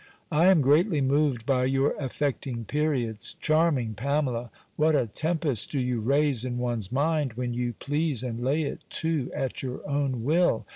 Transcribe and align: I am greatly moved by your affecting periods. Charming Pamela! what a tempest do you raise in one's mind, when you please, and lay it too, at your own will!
I 0.31 0.47
am 0.47 0.61
greatly 0.63 0.99
moved 0.99 1.45
by 1.45 1.65
your 1.65 1.91
affecting 1.99 2.65
periods. 2.65 3.35
Charming 3.39 3.93
Pamela! 3.93 4.49
what 4.75 4.95
a 4.95 5.05
tempest 5.05 5.69
do 5.69 5.79
you 5.79 5.99
raise 5.99 6.43
in 6.43 6.57
one's 6.57 6.91
mind, 6.91 7.33
when 7.33 7.53
you 7.53 7.73
please, 7.73 8.23
and 8.23 8.39
lay 8.39 8.63
it 8.63 8.81
too, 8.89 9.29
at 9.35 9.61
your 9.61 9.87
own 9.87 10.23
will! 10.23 10.65